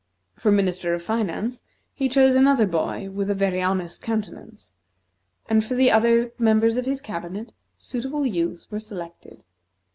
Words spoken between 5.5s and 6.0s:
for the